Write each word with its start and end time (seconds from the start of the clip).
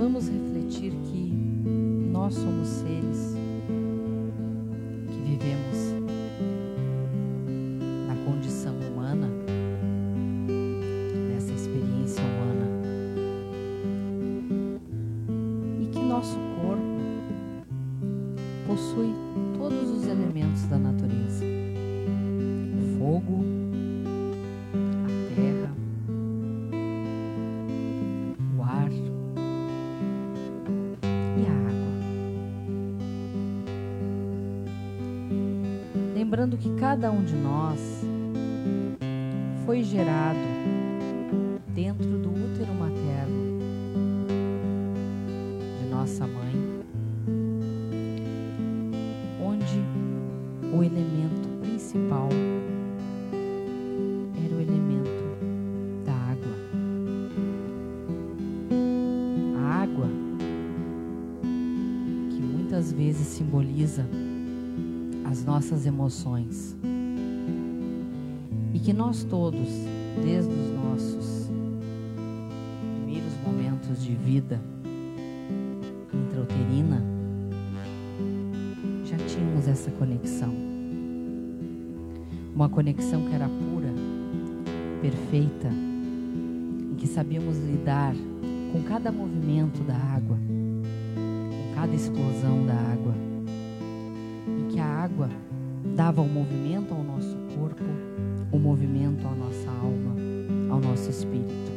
Vamos 0.00 0.30
refletir 0.30 0.92
que 0.92 1.30
nós 2.10 2.32
somos 2.32 2.66
seres 2.66 3.36
que 5.06 5.20
vivemos 5.20 5.94
na 8.08 8.14
condição 8.24 8.74
humana, 8.76 9.28
nessa 11.28 11.52
experiência 11.52 12.22
humana, 12.24 12.66
e 15.82 15.86
que 15.92 15.98
nosso 15.98 16.38
corpo 16.62 16.82
possui 18.66 19.14
todos 19.58 19.90
os 19.90 20.08
elementos 20.08 20.62
da 20.68 20.78
natureza: 20.78 21.44
o 21.44 22.98
fogo, 22.98 23.44
que 36.60 36.68
cada 36.74 37.10
um 37.10 37.24
de 37.24 37.34
nós 37.34 37.80
foi 39.64 39.82
gerado 39.82 40.38
dentro 41.74 42.06
do 42.18 42.28
útero 42.28 42.74
materno 42.74 43.58
de 45.78 45.88
nossa 45.88 46.26
mãe, 46.26 46.52
onde 49.42 49.80
o 50.76 50.82
elemento 50.82 51.48
principal 51.62 52.28
era 54.44 54.54
o 54.54 54.60
elemento 54.60 56.04
da 56.04 56.12
água. 56.12 56.56
A 59.62 59.82
água, 59.82 60.08
que 62.28 62.42
muitas 62.42 62.92
vezes 62.92 63.26
simboliza 63.28 64.06
as 65.30 65.44
nossas 65.44 65.86
emoções. 65.86 66.76
E 68.74 68.78
que 68.80 68.92
nós 68.92 69.22
todos, 69.22 69.68
desde 70.24 70.52
os 70.52 70.72
nossos 70.72 71.48
primeiros 72.96 73.32
momentos 73.46 74.02
de 74.02 74.16
vida 74.16 74.60
intrauterina, 76.12 77.00
já 79.04 79.16
tínhamos 79.18 79.68
essa 79.68 79.90
conexão. 79.92 80.52
Uma 82.52 82.68
conexão 82.68 83.24
que 83.26 83.34
era 83.34 83.48
pura, 83.48 83.94
perfeita, 85.00 85.68
em 85.68 86.94
que 86.96 87.06
sabíamos 87.06 87.56
lidar 87.58 88.14
com 88.72 88.82
cada 88.82 89.12
movimento 89.12 89.80
da 89.84 89.94
água, 89.94 90.36
com 90.36 91.74
cada 91.76 91.94
explosão 91.94 92.66
da 92.66 92.74
água, 92.74 93.29
a 94.80 94.86
água 94.86 95.28
dava 95.94 96.20
o 96.20 96.28
movimento 96.28 96.92
ao 96.92 97.02
nosso 97.02 97.36
corpo, 97.56 97.84
o 98.50 98.58
movimento 98.58 99.26
à 99.26 99.34
nossa 99.34 99.70
alma, 99.70 100.16
ao 100.70 100.80
nosso 100.80 101.10
espírito. 101.10 101.70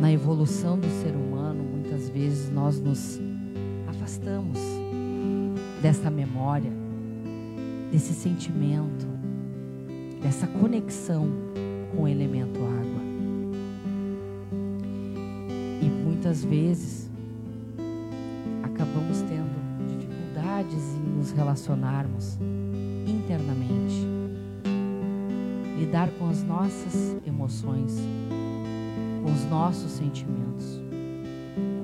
Na 0.00 0.12
evolução 0.12 0.78
do 0.78 0.88
ser 1.02 1.14
humano, 1.16 1.64
muitas 1.64 2.08
vezes 2.10 2.50
nós 2.50 2.78
nos 2.78 3.18
afastamos 3.88 4.58
dessa 5.80 6.10
memória, 6.10 6.72
desse 7.90 8.12
sentimento, 8.12 9.06
dessa 10.22 10.46
conexão 10.46 11.28
com 11.90 12.02
o 12.02 12.08
elemento 12.08 12.58
água. 12.60 12.93
Muitas 16.34 16.44
vezes 16.44 17.10
acabamos 18.64 19.22
tendo 19.22 19.86
dificuldades 19.86 20.96
em 20.96 21.16
nos 21.16 21.30
relacionarmos 21.30 22.38
internamente, 23.06 24.04
lidar 25.78 26.10
com 26.18 26.28
as 26.28 26.42
nossas 26.42 27.16
emoções, 27.24 27.96
com 29.22 29.30
os 29.30 29.44
nossos 29.48 29.92
sentimentos, 29.92 30.82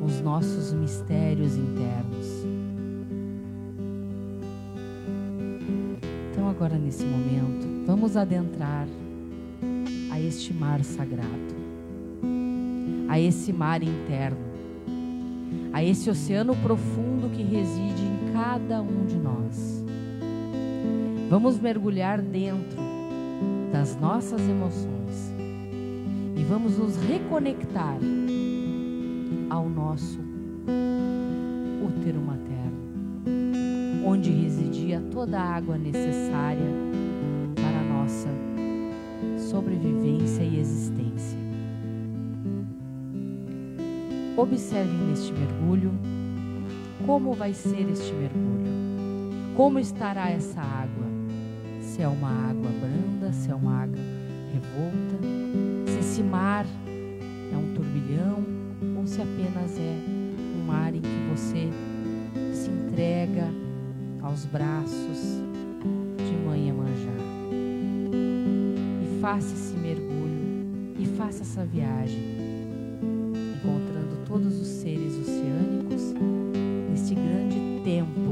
com 0.00 0.06
os 0.06 0.20
nossos 0.20 0.72
mistérios 0.72 1.54
internos. 1.54 2.26
Então, 6.32 6.48
agora 6.48 6.76
nesse 6.76 7.04
momento, 7.04 7.86
vamos 7.86 8.16
adentrar 8.16 8.88
a 10.10 10.20
este 10.20 10.52
mar 10.52 10.82
sagrado, 10.82 11.59
a 13.10 13.18
esse 13.18 13.52
mar 13.52 13.82
interno, 13.82 14.38
a 15.72 15.82
esse 15.82 16.08
oceano 16.08 16.54
profundo 16.54 17.28
que 17.30 17.42
reside 17.42 18.02
em 18.02 18.32
cada 18.32 18.80
um 18.80 19.04
de 19.04 19.16
nós. 19.16 19.84
Vamos 21.28 21.58
mergulhar 21.58 22.22
dentro 22.22 22.78
das 23.72 23.96
nossas 23.96 24.40
emoções 24.48 25.32
e 26.36 26.44
vamos 26.44 26.78
nos 26.78 26.96
reconectar 26.98 27.98
ao 29.50 29.68
nosso 29.68 30.20
útero 31.84 32.20
materno, 32.20 34.06
onde 34.06 34.30
residia 34.30 35.02
toda 35.10 35.40
a 35.40 35.56
água 35.56 35.76
necessária 35.76 36.62
para 37.56 37.80
a 37.80 38.02
nossa 38.02 38.28
sobrevivência 39.50 40.44
e 40.44 40.60
existência. 40.60 41.09
Observe 44.40 44.90
neste 44.90 45.34
mergulho. 45.34 45.92
Como 47.04 47.34
vai 47.34 47.52
ser 47.52 47.90
este 47.90 48.10
mergulho, 48.14 48.72
como 49.54 49.78
estará 49.78 50.30
essa 50.30 50.62
água, 50.62 51.04
se 51.82 52.00
é 52.00 52.08
uma 52.08 52.48
água 52.48 52.70
branda, 52.80 53.32
se 53.34 53.50
é 53.50 53.54
uma 53.54 53.82
água 53.82 53.98
revolta, 54.50 55.18
se 55.86 55.98
esse 55.98 56.22
mar 56.22 56.64
é 57.52 57.56
um 57.56 57.74
turbilhão 57.74 58.42
ou 58.96 59.06
se 59.06 59.20
apenas 59.20 59.78
é 59.78 59.98
um 60.56 60.64
mar 60.66 60.94
em 60.94 61.02
que 61.02 61.28
você 61.30 61.68
se 62.54 62.70
entrega 62.70 63.46
aos 64.22 64.46
braços 64.46 65.42
de 66.16 66.46
mãe 66.46 66.66
Iemanjá. 66.66 67.12
E 69.02 69.20
faça 69.20 69.52
esse 69.52 69.74
mergulho 69.74 70.96
e 70.98 71.04
faça 71.04 71.42
essa 71.42 71.62
viagem, 71.66 72.22
encontrando 73.56 73.99
todos 74.30 74.60
os 74.60 74.68
seres 74.68 75.18
oceânicos 75.18 76.14
neste 76.88 77.16
grande 77.16 77.82
tempo 77.82 78.29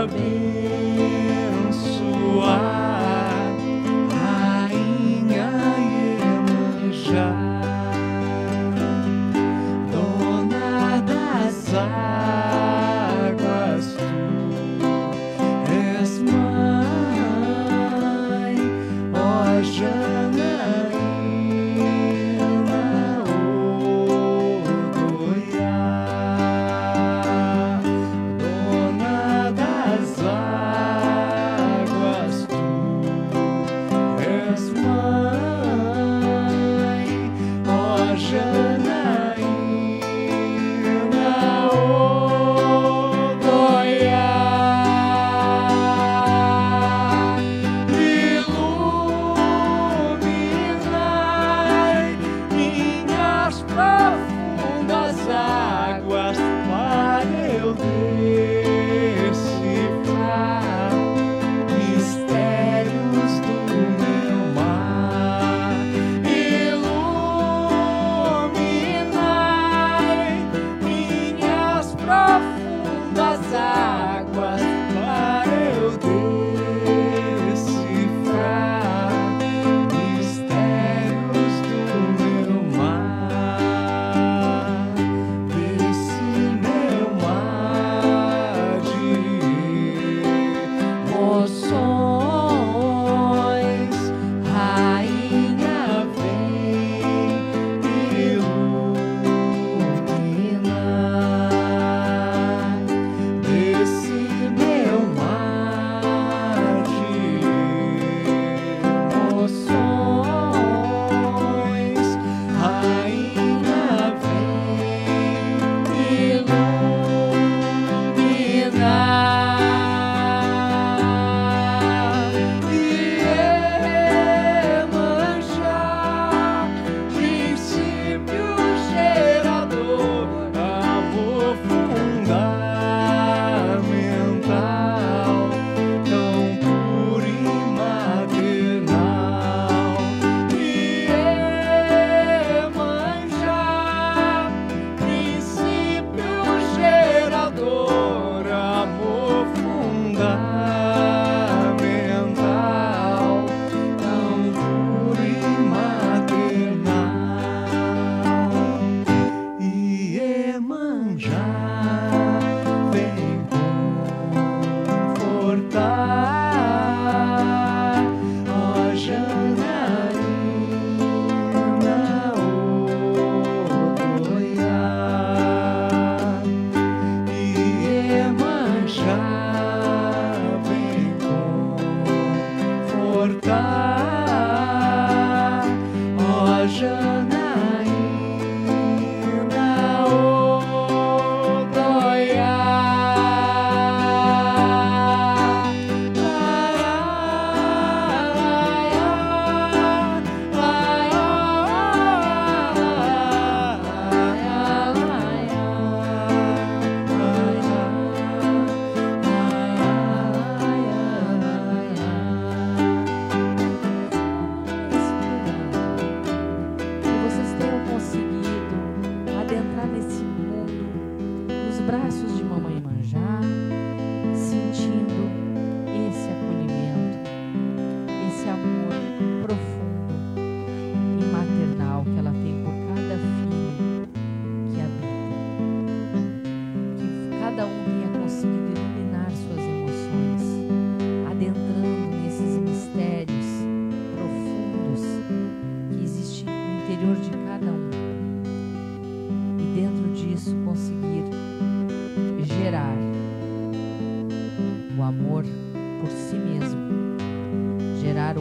abençoar, 0.00 1.70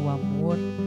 amor. 0.09 0.57
e 0.57 0.59
o 0.59 0.59
discernimento 0.59 0.78